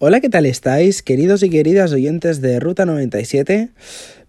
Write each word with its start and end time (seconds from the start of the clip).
Hola, 0.00 0.20
¿qué 0.20 0.28
tal 0.28 0.46
estáis, 0.46 1.02
queridos 1.02 1.42
y 1.42 1.50
queridas 1.50 1.92
oyentes 1.92 2.40
de 2.40 2.60
Ruta 2.60 2.86
97? 2.86 3.70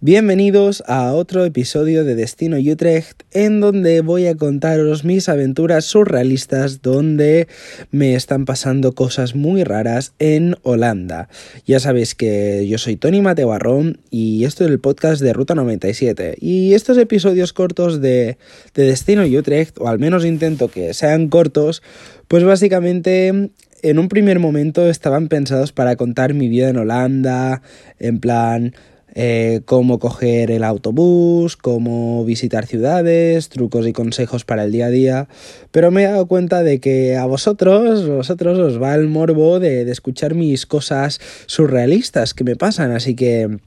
Bienvenidos 0.01 0.81
a 0.87 1.13
otro 1.13 1.45
episodio 1.45 2.03
de 2.03 2.15
Destino 2.15 2.57
Utrecht, 2.57 3.21
en 3.33 3.59
donde 3.59 4.01
voy 4.01 4.25
a 4.25 4.35
contaros 4.35 5.03
mis 5.03 5.29
aventuras 5.29 5.85
surrealistas, 5.85 6.81
donde 6.81 7.47
me 7.91 8.15
están 8.15 8.45
pasando 8.45 8.95
cosas 8.95 9.35
muy 9.35 9.63
raras 9.63 10.13
en 10.17 10.55
Holanda. 10.63 11.29
Ya 11.67 11.79
sabéis 11.79 12.15
que 12.15 12.65
yo 12.67 12.79
soy 12.79 12.95
Tony 12.95 13.21
Matebarrón 13.21 13.99
y 14.09 14.45
esto 14.45 14.65
es 14.65 14.71
el 14.71 14.79
podcast 14.79 15.21
de 15.21 15.33
Ruta 15.33 15.53
97. 15.53 16.37
Y 16.41 16.73
estos 16.73 16.97
episodios 16.97 17.53
cortos 17.53 18.01
de, 18.01 18.39
de 18.73 18.83
Destino 18.85 19.23
Utrecht, 19.23 19.77
o 19.79 19.87
al 19.87 19.99
menos 19.99 20.25
intento 20.25 20.69
que 20.69 20.95
sean 20.95 21.27
cortos, 21.27 21.83
pues 22.27 22.43
básicamente 22.43 23.51
en 23.81 23.99
un 23.99 24.09
primer 24.09 24.39
momento 24.39 24.89
estaban 24.89 25.27
pensados 25.27 25.71
para 25.71 25.95
contar 25.95 26.33
mi 26.33 26.47
vida 26.47 26.69
en 26.69 26.77
Holanda, 26.77 27.61
en 27.99 28.19
plan 28.19 28.73
eh, 29.15 29.61
cómo 29.65 29.97
coger 29.97 30.51
el 30.51 30.63
autobús, 30.63 31.57
cómo 31.57 32.23
visitar 32.25 32.67
ciudades, 32.67 33.49
trucos 33.49 33.87
y 33.87 33.93
consejos 33.93 34.45
para 34.45 34.63
el 34.63 34.71
día 34.71 34.85
a 34.85 34.89
día, 34.89 35.27
pero 35.71 35.89
me 35.89 36.03
he 36.03 36.07
dado 36.07 36.27
cuenta 36.27 36.61
de 36.61 36.79
que 36.79 37.17
a 37.17 37.25
vosotros, 37.25 38.07
vosotros 38.07 38.59
os 38.59 38.81
va 38.81 38.93
el 38.93 39.07
morbo 39.07 39.59
de, 39.59 39.89
escuchar 39.89 40.35
mis 40.35 40.65
cosas 40.65 41.19
surrealistas 41.47 42.33
que 42.33 42.43
me 42.43 42.55
pasan, 42.55 42.91
así 42.91 43.15
que 43.15 43.57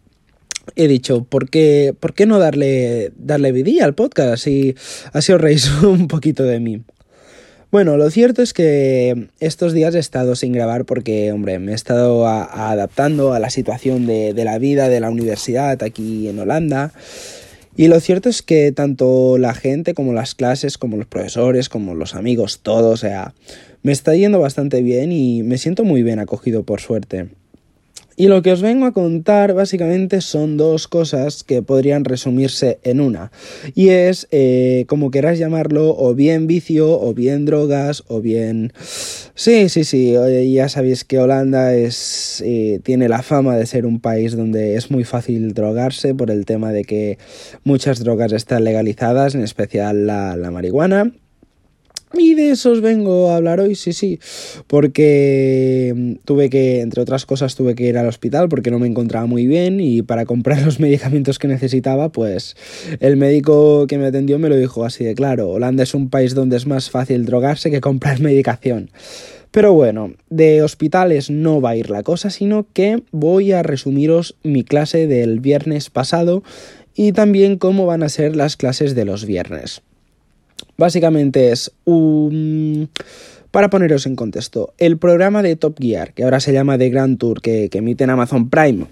he 0.77 0.87
dicho, 0.87 1.25
¿por 1.25 1.51
qué, 1.51 1.95
¿por 1.99 2.15
qué 2.15 2.25
no 2.25 2.39
darle, 2.39 3.13
darle 3.17 3.51
vidilla 3.51 3.85
al 3.85 3.95
podcast? 3.95 4.33
Así, 4.35 4.77
así 5.13 5.33
os 5.33 5.41
reís 5.41 5.69
un 5.83 6.07
poquito 6.07 6.45
de 6.45 6.61
mí. 6.61 6.83
Bueno, 7.73 7.97
lo 7.97 8.11
cierto 8.11 8.43
es 8.43 8.53
que 8.53 9.29
estos 9.41 9.73
días 9.73 9.95
he 9.95 9.99
estado 9.99 10.37
sin 10.37 10.53
grabar 10.53 10.85
porque, 10.85 11.33
hombre, 11.33 11.59
me 11.59 11.73
he 11.73 11.75
estado 11.75 12.27
adaptando 12.27 13.33
a 13.33 13.39
la 13.39 13.49
situación 13.49 14.05
de, 14.05 14.35
de 14.35 14.45
la 14.45 14.59
vida 14.59 14.91
de 14.91 15.01
la 15.01 15.09
universidad 15.09 15.83
aquí 15.83 16.29
en 16.29 16.39
Holanda. 16.39 16.93
Y 17.75 17.89
lo 17.89 17.99
cierto 18.01 18.29
es 18.29 18.43
que 18.43 18.73
tanto 18.73 19.39
la 19.39 19.55
gente 19.55 19.95
como 19.95 20.13
las 20.13 20.35
clases, 20.35 20.77
como 20.77 20.99
los 20.99 21.07
profesores, 21.07 21.71
como 21.71 21.95
los 21.95 22.15
amigos, 22.15 22.61
todo, 22.63 22.91
o 22.91 22.99
sea, 22.99 23.33
me 23.83 23.93
está 23.93 24.15
yendo 24.15 24.39
bastante 24.39 24.83
bien 24.83 25.11
y 25.11 25.43
me 25.43 25.57
siento 25.57 25.83
muy 25.83 26.03
bien 26.03 26.19
acogido 26.19 26.65
por 26.65 26.83
suerte. 26.83 27.31
Y 28.17 28.27
lo 28.29 28.43
que 28.43 28.53
os 28.53 28.63
vengo 28.63 28.87
a 28.87 28.93
contar 28.93 29.55
básicamente 29.55 30.21
son 30.21 30.57
dos 30.57 30.89
cosas 30.89 31.45
que 31.45 31.63
podrían 31.63 32.05
resumirse 32.05 32.79
en 32.83 33.01
una. 33.01 33.33
Y 33.75 33.89
es, 33.89 34.29
eh, 34.31 34.85
como 34.89 35.11
queráis 35.11 35.39
llamarlo, 35.39 35.97
o 35.97 36.15
bien 36.15 36.47
vicio, 36.47 37.01
o 37.01 37.15
bien 37.15 37.45
drogas, 37.45 38.05
o 38.09 38.21
bien... 38.21 38.73
Sí, 39.35 39.69
sí, 39.69 39.85
sí, 39.85 40.15
ya 40.53 40.69
sabéis 40.69 41.05
que 41.05 41.19
Holanda 41.19 41.75
es, 41.75 42.43
eh, 42.45 42.81
tiene 42.83 43.09
la 43.09 43.23
fama 43.23 43.57
de 43.57 43.67
ser 43.67 43.87
un 43.87 44.01
país 44.01 44.37
donde 44.37 44.77
es 44.77 44.91
muy 44.91 45.05
fácil 45.05 45.55
drogarse 45.55 46.15
por 46.15 46.31
el 46.31 46.45
tema 46.45 46.73
de 46.73 46.85
que 46.85 47.19
muchas 47.65 48.01
drogas 48.01 48.33
están 48.33 48.65
legalizadas, 48.65 49.35
en 49.35 49.43
especial 49.43 50.07
la, 50.07 50.37
la 50.37 50.51
marihuana. 50.51 51.13
Y 52.15 52.35
de 52.35 52.51
eso 52.51 52.73
os 52.73 52.81
vengo 52.81 53.31
a 53.31 53.37
hablar 53.37 53.61
hoy, 53.61 53.75
sí, 53.75 53.93
sí, 53.93 54.21
porque 54.67 55.93
mm, 55.97 56.13
tuve 56.25 56.51
que, 56.51 56.81
entre 56.81 57.03
otras 57.03 57.25
cosas, 57.25 57.55
tuve 57.55 57.75
que 57.75 57.85
ir 57.85 57.97
al 57.97 58.07
hospital 58.07 58.49
porque 58.49 58.71
no 58.71 58.79
me 58.79 58.87
encontraba 58.87 59.27
muy 59.27 59.47
bien 59.47 59.81
y 59.81 60.03
para 60.03 60.27
comprar 60.27 60.63
los 60.65 60.79
medicamentos 60.79 61.39
que 61.39 61.49
necesitaba, 61.49 62.11
pues 62.11 62.57
el 63.01 63.17
médico 63.17 63.87
que 63.87 63.99
me 63.99 64.07
atendió 64.07 64.39
me 64.39 64.49
lo 64.49 64.57
dijo 64.57 64.85
así 64.85 65.05
de 65.05 65.15
claro, 65.15 65.51
Holanda 65.51 65.83
es 65.83 65.95
un 65.95 66.11
país 66.11 66.35
donde 66.35 66.57
es 66.57 66.67
más 66.67 66.91
fácil 66.91 67.25
drogarse 67.25 67.71
que 67.71 67.81
comprar 67.81 68.21
medicación. 68.21 68.91
Pero 69.51 69.75
bueno, 69.75 70.15
de 70.31 70.63
hospitales 70.63 71.29
no 71.29 71.61
va 71.61 71.71
a 71.71 71.77
ir 71.77 71.91
la 71.91 72.03
cosa, 72.03 72.31
sino 72.31 72.67
que 72.73 73.03
voy 73.11 73.53
a 73.53 73.63
resumiros 73.63 74.35
mi 74.43 74.65
clase 74.65 75.07
del 75.07 75.41
viernes 75.41 75.91
pasado 75.91 76.43
y 76.95 77.13
también 77.13 77.59
cómo 77.59 77.85
van 77.85 78.03
a 78.03 78.09
ser 78.09 78.35
las 78.35 78.57
clases 78.57 78.95
de 78.95 79.05
los 79.05 79.27
viernes. 79.27 79.83
Básicamente 80.77 81.53
es 81.53 81.73
un... 81.85 82.89
Para 83.51 83.69
poneros 83.69 84.07
en 84.07 84.17
contexto, 84.17 84.73
el 84.79 84.97
programa 84.97 85.43
de 85.43 85.57
Top 85.57 85.79
Gear, 85.79 86.15
que 86.15 86.25
ahora 86.25 86.41
se 86.41 86.55
llama 86.55 86.79
The 86.79 86.89
Grand 86.89 87.19
Tour, 87.19 87.43
que, 87.43 87.69
emite 87.71 88.05
en 88.05 88.11
Amazon 88.11 88.49
Prime, 88.49 88.87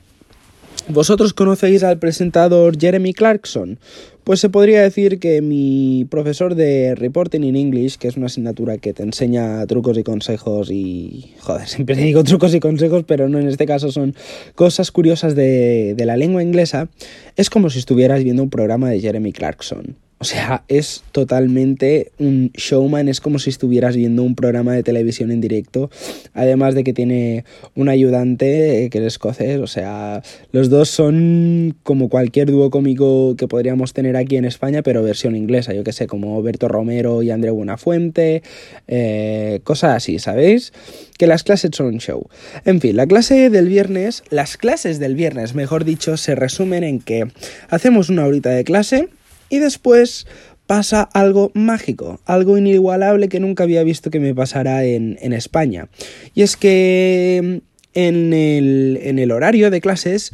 ¿Vosotros 0.88 1.34
conocéis 1.34 1.84
al 1.84 1.98
presentador 1.98 2.78
Jeremy 2.78 3.12
Clarkson? 3.12 3.78
Pues 4.24 4.40
se 4.40 4.48
podría 4.48 4.82
decir 4.82 5.18
que 5.18 5.40
mi 5.40 6.06
profesor 6.10 6.54
de 6.54 6.94
Reporting 6.94 7.42
in 7.42 7.54
English, 7.54 7.96
que 7.96 8.08
es 8.08 8.16
una 8.16 8.26
asignatura 8.26 8.78
que 8.78 8.92
te 8.92 9.02
enseña 9.02 9.64
trucos 9.66 9.96
y 9.98 10.02
consejos 10.02 10.70
y... 10.70 11.32
Joder, 11.40 11.68
siempre 11.68 11.96
digo 12.02 12.24
trucos 12.24 12.54
y 12.54 12.60
consejos, 12.60 13.04
pero 13.06 13.28
no 13.28 13.38
en 13.38 13.48
este 13.48 13.66
caso 13.66 13.92
son 13.92 14.14
cosas 14.54 14.90
curiosas 14.90 15.34
de, 15.34 15.94
de 15.96 16.06
la 16.06 16.16
lengua 16.16 16.42
inglesa, 16.42 16.88
es 17.36 17.50
como 17.50 17.70
si 17.70 17.78
estuvieras 17.78 18.24
viendo 18.24 18.42
un 18.42 18.50
programa 18.50 18.90
de 18.90 19.00
Jeremy 19.00 19.32
Clarkson. 19.32 19.96
O 20.22 20.26
sea, 20.26 20.64
es 20.68 21.02
totalmente 21.12 22.12
un 22.18 22.50
showman, 22.52 23.08
es 23.08 23.22
como 23.22 23.38
si 23.38 23.48
estuvieras 23.48 23.96
viendo 23.96 24.22
un 24.22 24.34
programa 24.34 24.74
de 24.74 24.82
televisión 24.82 25.30
en 25.30 25.40
directo, 25.40 25.88
además 26.34 26.74
de 26.74 26.84
que 26.84 26.92
tiene 26.92 27.46
un 27.74 27.88
ayudante 27.88 28.84
eh, 28.84 28.90
que 28.90 28.98
es 28.98 29.04
escocés, 29.04 29.60
o 29.60 29.66
sea, 29.66 30.22
los 30.52 30.68
dos 30.68 30.90
son 30.90 31.74
como 31.84 32.10
cualquier 32.10 32.50
dúo 32.50 32.68
cómico 32.68 33.34
que 33.38 33.48
podríamos 33.48 33.94
tener 33.94 34.14
aquí 34.18 34.36
en 34.36 34.44
España, 34.44 34.82
pero 34.82 35.02
versión 35.02 35.36
inglesa, 35.36 35.72
yo 35.72 35.84
que 35.84 35.92
sé, 35.92 36.06
como 36.06 36.42
Berto 36.42 36.68
Romero 36.68 37.22
y 37.22 37.30
André 37.30 37.50
Buenafuente, 37.50 38.42
eh, 38.88 39.60
cosas 39.64 39.96
así, 39.96 40.18
¿sabéis? 40.18 40.74
Que 41.16 41.26
las 41.26 41.44
clases 41.44 41.70
son 41.72 41.86
un 41.86 41.98
show. 41.98 42.28
En 42.66 42.82
fin, 42.82 42.94
la 42.94 43.06
clase 43.06 43.48
del 43.48 43.68
viernes, 43.68 44.22
las 44.28 44.58
clases 44.58 44.98
del 44.98 45.14
viernes, 45.14 45.54
mejor 45.54 45.86
dicho, 45.86 46.18
se 46.18 46.34
resumen 46.34 46.84
en 46.84 47.00
que 47.00 47.26
hacemos 47.70 48.10
una 48.10 48.26
horita 48.26 48.50
de 48.50 48.64
clase, 48.64 49.08
y 49.50 49.58
después 49.58 50.26
pasa 50.66 51.02
algo 51.02 51.50
mágico, 51.52 52.20
algo 52.24 52.56
inigualable 52.56 53.28
que 53.28 53.40
nunca 53.40 53.64
había 53.64 53.82
visto 53.82 54.10
que 54.10 54.20
me 54.20 54.34
pasara 54.34 54.84
en, 54.84 55.18
en 55.20 55.32
España. 55.32 55.88
Y 56.32 56.42
es 56.42 56.56
que 56.56 57.60
en 57.92 58.32
el, 58.32 58.98
en 59.02 59.18
el 59.18 59.32
horario 59.32 59.70
de 59.70 59.80
clases 59.80 60.32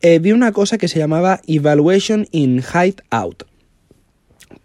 eh, 0.00 0.18
vi 0.18 0.32
una 0.32 0.52
cosa 0.52 0.78
que 0.78 0.88
se 0.88 0.98
llamaba 0.98 1.40
Evaluation 1.46 2.26
in 2.30 2.62
Hideout. 2.62 3.44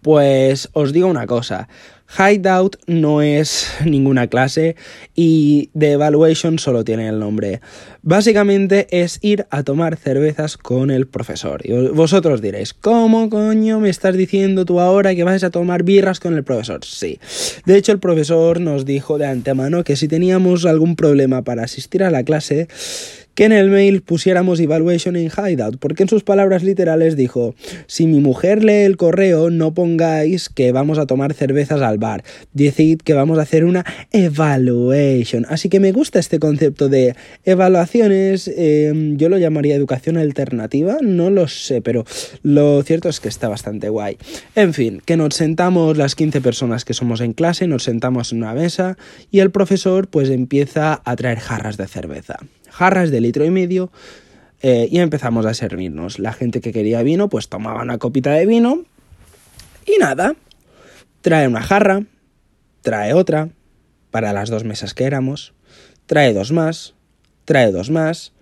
Pues 0.02 0.70
os 0.74 0.94
digo 0.94 1.08
una 1.08 1.28
cosa, 1.28 1.68
Hideout 2.18 2.78
no 2.88 3.22
es 3.22 3.72
ninguna 3.86 4.28
clase 4.28 4.76
y 5.16 5.70
The 5.78 5.94
Evaluation 5.94 6.60
solo 6.60 6.84
tiene 6.84 7.08
el 7.08 7.20
nombre. 7.20 7.62
Básicamente 8.02 8.88
es 8.92 9.20
ir 9.22 9.46
a 9.50 9.64
tomar 9.64 9.98
cervezas 9.98 10.58
con 10.58 10.90
el 10.90 11.08
profesor. 11.08 11.62
Y 11.64 11.74
vosotros 11.90 12.42
diréis, 12.42 12.74
¿cómo 12.74 13.30
coño 13.30 13.80
me 13.80 13.90
estás 13.90 14.16
diciendo 14.16 14.66
tú 14.66 14.80
ahora 14.80 15.14
que 15.16 15.24
vas 15.24 15.44
a 15.44 15.50
tomar 15.50 15.84
birras 15.84 16.20
con 16.20 16.36
el 16.36 16.44
profesor? 16.44 16.84
Sí. 16.84 17.20
De 17.66 17.78
hecho, 17.78 17.92
el 17.92 18.00
profesor 18.00 18.60
nos 18.60 18.86
dijo 18.86 19.18
de 19.18 19.28
antemano 19.28 19.84
que 19.84 19.96
si 19.96 20.08
teníamos 20.08 20.66
algún 20.66 20.96
problema 20.96 21.44
para 21.44 21.64
asistir 21.64 22.04
a 22.04 22.12
la 22.12 22.24
clase, 22.24 22.68
que 23.36 23.46
en 23.46 23.52
el 23.52 23.70
mail 23.70 24.02
pusiéramos 24.02 24.60
evaluation 24.60 25.16
in 25.16 25.30
hideout, 25.30 25.78
porque 25.80 26.04
en 26.04 26.10
sus 26.10 26.24
palabras 26.24 26.64
literales 26.64 27.16
dijo, 27.16 27.56
si 27.88 28.06
mi 28.06 28.20
mujer 28.20 28.64
lee 28.64 28.84
el 28.84 28.98
correo, 28.98 29.50
no 29.50 29.74
pongáis 29.74 30.50
que 30.50 30.72
vamos 30.72 30.98
a 30.98 31.06
tomar 31.06 31.34
cervezas 31.34 31.82
al 31.82 31.98
bar, 31.98 32.24
decid 32.54 33.00
que 33.00 33.14
vamos 33.14 33.40
a 33.40 33.44
hacer 33.44 33.66
una 33.66 33.86
evaluation. 34.12 35.46
Así 35.50 35.70
que 35.70 35.80
me 35.80 35.92
gusta 35.92 36.20
este 36.20 36.40
concepto 36.40 36.90
de 36.90 37.16
evaluaciones, 37.46 38.48
eh, 38.48 38.92
yo 39.16 39.30
lo 39.30 39.38
llamaría 39.38 39.76
educación 39.76 40.18
alternativa, 40.18 40.98
no 41.02 41.30
lo 41.30 41.48
sé, 41.48 41.82
pero 41.82 42.06
lo 42.44 42.82
cierto 42.84 43.10
es 43.10 43.20
que 43.20 43.30
está 43.30 43.48
bastante 43.48 43.90
guay. 43.90 44.18
En 44.56 44.74
fin, 44.74 45.02
que 45.06 45.18
nos 45.18 45.36
sentamos 45.36 45.98
las 45.98 46.16
15 46.16 46.42
personas 46.42 46.86
que 46.86 46.94
somos 46.94 47.22
en 47.22 47.34
clase, 47.34 47.68
nos 47.68 47.84
sentamos 47.84 48.32
en 48.32 48.40
una 48.40 48.54
mesa 48.54 48.98
y 49.32 49.40
el 49.40 49.52
profesor 49.52 50.08
pues 50.08 50.30
empieza 50.30 51.02
a 51.04 51.16
traer 51.16 51.40
jarras 51.40 51.78
de 51.78 51.88
cerveza 51.88 52.40
jarras 52.72 53.12
de 53.12 53.22
litro 53.22 53.46
y 53.46 53.52
medio 53.52 53.92
eh, 54.62 54.88
y 54.92 55.00
empezamos 55.00 55.46
a 55.46 55.54
servirnos. 55.54 56.20
La 56.20 56.34
gente 56.34 56.62
que 56.62 56.72
quería 56.72 57.04
vino 57.04 57.30
pues 57.30 57.50
tomaba 57.50 57.82
una 57.82 57.98
copita 57.98 58.32
de 58.32 58.46
vino 58.46 58.84
y 59.86 59.98
nada, 60.00 60.36
trae 61.22 61.48
una 61.48 61.62
jarra, 61.62 62.04
trae 62.82 63.14
otra, 63.14 63.50
para 64.12 64.34
las 64.34 64.50
dos 64.50 64.64
mesas 64.64 64.94
que 64.94 65.06
éramos, 65.06 65.54
trae 66.06 66.34
dos 66.34 66.52
más, 66.52 66.96
trae 67.46 67.72
dos 67.72 67.90
más, 67.90 68.34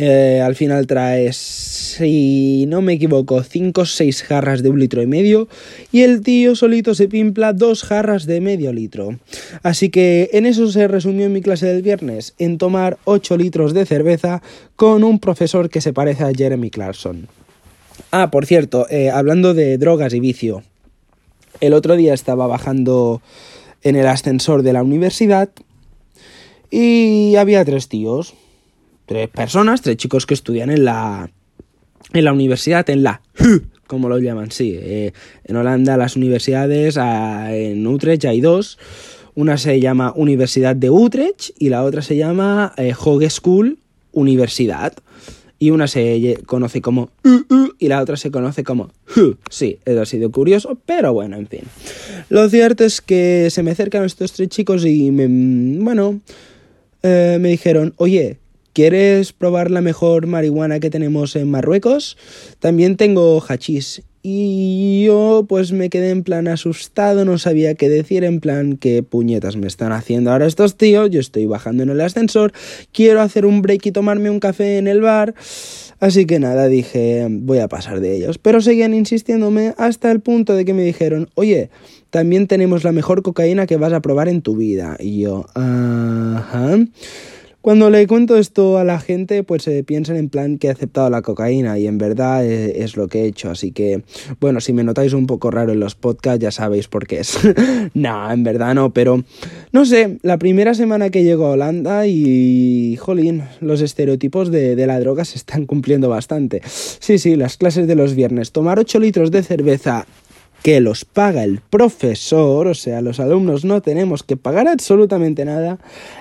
eh, 0.00 0.40
al 0.40 0.54
final 0.54 0.86
trae, 0.86 1.32
si 1.32 2.66
no 2.68 2.80
me 2.82 2.92
equivoco, 2.92 3.42
5 3.42 3.80
o 3.80 3.84
6 3.84 4.22
jarras 4.22 4.62
de 4.62 4.70
un 4.70 4.78
litro 4.78 5.02
y 5.02 5.08
medio 5.08 5.48
y 5.90 6.02
el 6.02 6.22
tío 6.22 6.54
solito 6.54 6.94
se 6.94 7.08
pimpla 7.08 7.52
dos 7.52 7.82
jarras 7.82 8.24
de 8.24 8.40
medio 8.40 8.72
litro. 8.72 9.18
Así 9.64 9.88
que 9.88 10.30
en 10.32 10.46
eso 10.46 10.70
se 10.70 10.86
resumió 10.86 11.28
mi 11.28 11.42
clase 11.42 11.66
del 11.66 11.82
viernes, 11.82 12.34
en 12.38 12.58
tomar 12.58 12.96
8 13.06 13.36
litros 13.36 13.74
de 13.74 13.86
cerveza 13.86 14.40
con 14.76 15.02
un 15.02 15.18
profesor 15.18 15.68
que 15.68 15.80
se 15.80 15.92
parece 15.92 16.22
a 16.22 16.32
Jeremy 16.32 16.70
Clarkson. 16.70 17.26
Ah, 18.12 18.30
por 18.30 18.46
cierto, 18.46 18.86
eh, 18.90 19.10
hablando 19.10 19.52
de 19.52 19.78
drogas 19.78 20.14
y 20.14 20.20
vicio, 20.20 20.62
el 21.60 21.72
otro 21.72 21.96
día 21.96 22.14
estaba 22.14 22.46
bajando 22.46 23.20
en 23.82 23.96
el 23.96 24.06
ascensor 24.06 24.62
de 24.62 24.74
la 24.74 24.84
universidad 24.84 25.48
y 26.70 27.34
había 27.34 27.64
tres 27.64 27.88
tíos 27.88 28.34
tres 29.08 29.28
personas, 29.28 29.82
tres 29.82 29.96
chicos 29.96 30.26
que 30.26 30.34
estudian 30.34 30.70
en 30.70 30.84
la, 30.84 31.30
en 32.12 32.24
la 32.24 32.32
universidad, 32.32 32.88
en 32.90 33.02
la 33.02 33.22
como 33.88 34.08
lo 34.08 34.18
llaman, 34.18 34.52
sí. 34.52 34.76
Eh, 34.78 35.12
en 35.44 35.56
Holanda 35.56 35.96
las 35.96 36.14
universidades, 36.14 36.96
en 36.96 37.84
Utrecht 37.86 38.26
hay 38.26 38.40
dos. 38.40 38.78
Una 39.34 39.56
se 39.56 39.80
llama 39.80 40.12
Universidad 40.14 40.76
de 40.76 40.90
Utrecht 40.90 41.50
y 41.58 41.70
la 41.70 41.84
otra 41.84 42.02
se 42.02 42.16
llama 42.16 42.74
eh, 42.76 42.92
Hogeschool 42.96 43.78
Universidad. 44.12 44.92
Y 45.60 45.70
una 45.70 45.88
se 45.88 46.38
conoce 46.46 46.80
como 46.80 47.10
y 47.80 47.88
la 47.88 48.00
otra 48.00 48.16
se 48.16 48.30
conoce 48.30 48.62
como. 48.62 48.90
Sí, 49.50 49.78
eso 49.84 50.02
ha 50.02 50.06
sido 50.06 50.30
curioso, 50.30 50.78
pero 50.86 51.12
bueno, 51.12 51.36
en 51.36 51.48
fin. 51.48 51.62
Lo 52.28 52.48
cierto 52.48 52.84
es 52.84 53.00
que 53.00 53.48
se 53.50 53.62
me 53.62 53.72
acercan 53.72 54.04
estos 54.04 54.32
tres 54.32 54.48
chicos 54.50 54.84
y 54.84 55.10
me, 55.10 55.26
bueno, 55.82 56.20
eh, 57.02 57.38
me 57.40 57.48
dijeron, 57.48 57.94
oye, 57.96 58.38
¿Quieres 58.78 59.32
probar 59.32 59.72
la 59.72 59.80
mejor 59.80 60.28
marihuana 60.28 60.78
que 60.78 60.88
tenemos 60.88 61.34
en 61.34 61.50
Marruecos? 61.50 62.16
También 62.60 62.96
tengo 62.96 63.40
hachís. 63.40 64.02
Y 64.22 65.02
yo 65.04 65.46
pues 65.48 65.72
me 65.72 65.90
quedé 65.90 66.10
en 66.10 66.22
plan 66.22 66.46
asustado, 66.46 67.24
no 67.24 67.38
sabía 67.38 67.74
qué 67.74 67.88
decir, 67.88 68.22
en 68.22 68.38
plan 68.38 68.76
qué 68.76 69.02
puñetas 69.02 69.56
me 69.56 69.66
están 69.66 69.90
haciendo 69.90 70.30
ahora 70.30 70.46
estos 70.46 70.76
tíos, 70.76 71.10
yo 71.10 71.18
estoy 71.18 71.46
bajando 71.46 71.82
en 71.82 71.88
el 71.88 72.00
ascensor, 72.00 72.52
quiero 72.92 73.20
hacer 73.20 73.46
un 73.46 73.62
break 73.62 73.86
y 73.86 73.90
tomarme 73.90 74.30
un 74.30 74.38
café 74.38 74.78
en 74.78 74.86
el 74.86 75.00
bar, 75.00 75.34
así 75.98 76.24
que 76.24 76.38
nada, 76.38 76.68
dije 76.68 77.26
voy 77.28 77.58
a 77.58 77.66
pasar 77.66 77.98
de 77.98 78.14
ellos, 78.14 78.38
pero 78.38 78.60
seguían 78.60 78.94
insistiéndome 78.94 79.74
hasta 79.76 80.12
el 80.12 80.20
punto 80.20 80.54
de 80.54 80.64
que 80.64 80.74
me 80.74 80.84
dijeron, 80.84 81.30
oye, 81.34 81.70
también 82.10 82.46
tenemos 82.46 82.84
la 82.84 82.92
mejor 82.92 83.22
cocaína 83.22 83.66
que 83.66 83.76
vas 83.76 83.92
a 83.92 84.02
probar 84.02 84.28
en 84.28 84.40
tu 84.40 84.54
vida, 84.54 84.96
y 85.00 85.22
yo, 85.22 85.46
ajá. 85.54 86.78
Cuando 87.68 87.90
le 87.90 88.06
cuento 88.06 88.38
esto 88.38 88.78
a 88.78 88.84
la 88.84 88.98
gente, 88.98 89.42
pues 89.42 89.64
se 89.64 89.84
piensan 89.84 90.16
en 90.16 90.30
plan 90.30 90.56
que 90.56 90.68
he 90.68 90.70
aceptado 90.70 91.10
la 91.10 91.20
cocaína 91.20 91.78
y 91.78 91.86
en 91.86 91.98
verdad 91.98 92.42
es, 92.42 92.96
lo 92.96 93.08
que 93.08 93.20
he 93.20 93.26
hecho. 93.26 93.50
Así 93.50 93.72
que, 93.72 94.04
bueno, 94.40 94.62
si 94.62 94.72
me 94.72 94.84
notáis 94.84 95.12
un 95.12 95.26
poco 95.26 95.50
raro 95.50 95.72
en 95.72 95.78
los 95.78 95.94
podcasts, 95.94 96.40
ya 96.40 96.50
sabéis 96.50 96.88
por 96.88 97.06
qué 97.06 97.20
es. 97.20 97.38
no, 97.92 98.32
en 98.32 98.42
verdad 98.42 98.74
no, 98.74 98.94
pero 98.94 99.22
no 99.70 99.84
sé, 99.84 100.16
la 100.22 100.38
primera 100.38 100.72
semana 100.72 101.10
que 101.10 101.24
llego 101.24 101.44
a 101.44 101.50
Holanda 101.50 102.06
y, 102.06 102.96
jolín, 102.96 103.42
los 103.60 103.82
estereotipos 103.82 104.50
de, 104.50 104.74
de 104.74 104.86
la 104.86 104.98
droga 104.98 105.26
se 105.26 105.36
están 105.36 105.66
cumpliendo 105.66 106.08
bastante. 106.08 106.62
Sí, 106.64 107.18
sí, 107.18 107.36
las 107.36 107.58
clases 107.58 107.86
de 107.86 107.96
los 107.96 108.14
viernes, 108.14 108.50
tomar 108.50 108.78
8 108.78 108.98
litros 108.98 109.30
de 109.30 109.42
cerveza 109.42 110.06
que 110.62 110.80
los 110.80 111.04
paga 111.04 111.44
el 111.44 111.60
profesor, 111.60 112.66
o 112.66 112.74
sea, 112.74 113.00
los 113.00 113.20
alumnos 113.20 113.64
no 113.64 113.80
tenemos 113.80 114.22
que 114.22 114.36
pagar 114.36 114.68
absolutamente 114.68 115.44
nada, 115.44 115.78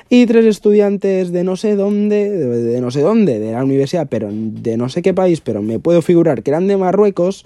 y 0.10 0.25
tres 0.25 0.45
estudiantes 0.45 1.31
de 1.31 1.44
no 1.44 1.56
sé 1.56 1.75
dónde, 1.75 2.30
de 2.30 2.81
no 2.81 2.92
sé 2.92 3.01
dónde, 3.01 3.39
de 3.39 3.51
la 3.51 3.63
universidad, 3.63 4.07
pero 4.10 4.30
de 4.31 4.78
no 4.78 4.89
sé 4.89 5.01
qué 5.01 5.13
país, 5.13 5.42
pero 5.42 5.62
me 5.62 5.80
puedo 5.80 6.01
figurar 6.01 6.44
que 6.44 6.51
eran 6.51 6.68
de 6.68 6.78
Marruecos, 6.78 7.45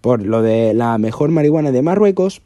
por 0.00 0.24
lo 0.24 0.42
de 0.42 0.74
la 0.74 0.98
mejor 0.98 1.30
marihuana 1.30 1.72
de 1.72 1.82
Marruecos, 1.82 2.42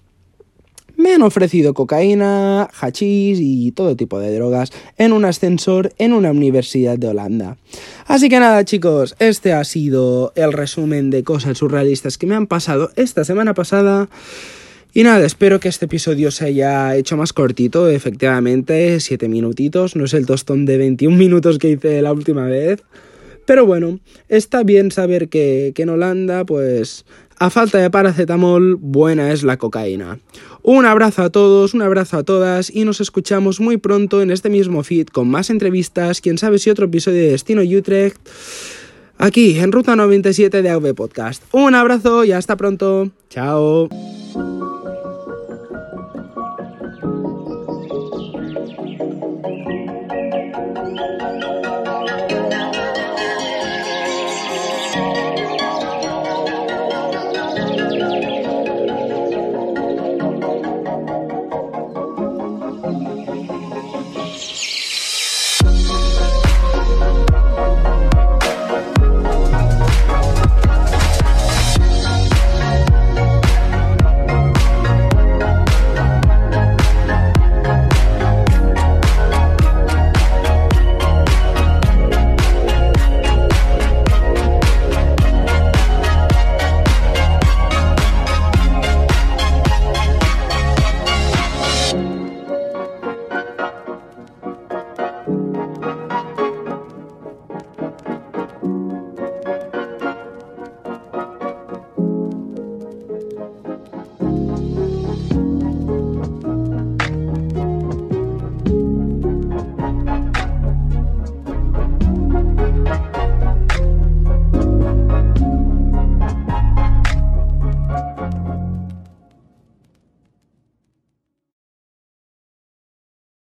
me 1.01 1.15
han 1.15 1.23
ofrecido 1.23 1.75
cocaína, 1.75 2.69
hachís 2.79 3.39
y 3.41 3.73
todo 3.73 3.97
tipo 3.97 4.19
de 4.19 4.35
drogas 4.35 4.73
en 4.99 5.13
un 5.13 5.25
ascensor 5.25 5.93
en 5.99 6.13
una 6.13 6.31
universidad 6.31 6.99
de 6.99 7.09
Holanda. 7.09 7.57
Así 8.07 8.29
que 8.29 8.39
nada 8.39 8.65
chicos, 8.65 9.17
este 9.19 9.53
ha 9.53 9.65
sido 9.65 10.33
el 10.37 10.53
resumen 10.53 11.11
de 11.11 11.25
cosas 11.25 11.59
surrealistas 11.59 12.19
que 12.19 12.27
me 12.27 12.35
han 12.35 12.47
pasado 12.47 12.91
esta 12.97 13.25
semana 13.25 13.55
pasada. 13.55 14.09
Y 14.93 15.05
nada, 15.05 15.25
espero 15.25 15.61
que 15.61 15.69
este 15.69 15.85
episodio 15.85 16.33
se 16.33 16.47
haya 16.47 16.97
hecho 16.97 17.17
más 17.17 17.33
cortito, 17.33 17.89
efectivamente, 17.89 18.99
7 18.99 19.29
minutitos, 19.29 19.95
no 19.95 20.05
es 20.05 20.15
el 20.15 20.27
tostón 20.27 20.67
de 20.67 20.79
21 20.79 21.17
minutos 21.17 21.59
que 21.59 21.71
hice 21.71 22.03
la 22.03 22.13
última 22.13 22.47
vez. 22.47 22.83
Pero 23.51 23.67
bueno, 23.67 23.99
está 24.29 24.63
bien 24.63 24.93
saber 24.93 25.29
que, 25.29 25.73
en 25.77 25.89
Holanda, 25.89 26.45
pues, 26.45 27.05
a 27.37 27.51
falta 27.51 27.79
de 27.79 27.91
paracetamol, 27.91 28.77
buena 28.77 29.33
es 29.33 29.43
la 29.43 29.57
cocaína. 29.57 30.21
Un 30.63 30.87
abrazo 30.87 31.25
a 31.25 31.31
todos, 31.31 31.75
un 31.75 31.83
abrazo 31.83 32.19
a 32.19 32.23
todas 32.23 32.71
y 32.73 32.85
nos 32.85 33.01
escuchamos 33.01 33.59
muy 33.59 33.77
pronto 33.77 34.23
en 34.23 34.31
este 34.31 34.51
mismo 34.51 34.85
feed 34.85 35.09
con 35.09 35.29
más 35.29 35.51
entrevistas, 35.51 36.21
quién 36.21 36.39
sabe 36.39 36.61
si 36.61 36.71
otro 36.71 36.87
episodio 36.87 37.23
de 37.23 37.31
Destino 37.31 37.63
Utrecht, 37.63 38.19
aquí 39.19 39.59
en 39.59 39.73
Ruta 39.73 39.97
97 39.97 40.63
de 40.63 40.71
AV 40.71 40.95
Podcast. 40.95 41.43
Un 41.51 41.75
abrazo 41.75 42.23
y 42.23 42.31
hasta 42.31 42.57
pronto. 42.57 43.11
Chao. 43.31 43.89